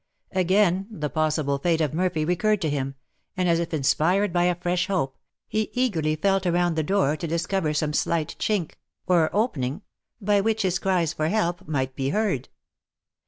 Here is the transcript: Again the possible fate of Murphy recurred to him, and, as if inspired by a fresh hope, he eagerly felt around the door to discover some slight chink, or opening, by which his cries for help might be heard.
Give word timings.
Again 0.31 0.87
the 0.89 1.11
possible 1.11 1.59
fate 1.59 1.79
of 1.79 1.93
Murphy 1.93 2.25
recurred 2.25 2.59
to 2.63 2.71
him, 2.71 2.95
and, 3.37 3.47
as 3.47 3.59
if 3.59 3.71
inspired 3.71 4.33
by 4.33 4.45
a 4.45 4.55
fresh 4.59 4.87
hope, 4.87 5.15
he 5.47 5.69
eagerly 5.73 6.15
felt 6.15 6.47
around 6.47 6.73
the 6.75 6.81
door 6.81 7.15
to 7.15 7.27
discover 7.27 7.71
some 7.71 7.93
slight 7.93 8.35
chink, 8.39 8.71
or 9.05 9.29
opening, 9.31 9.83
by 10.19 10.41
which 10.41 10.63
his 10.63 10.79
cries 10.79 11.13
for 11.13 11.27
help 11.27 11.67
might 11.67 11.95
be 11.95 12.09
heard. 12.09 12.49